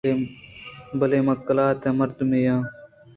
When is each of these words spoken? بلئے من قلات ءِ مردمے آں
بلئے 0.99 1.19
من 1.25 1.37
قلات 1.47 1.79
ءِ 1.89 1.97
مردمے 1.99 2.41
آں 2.53 2.61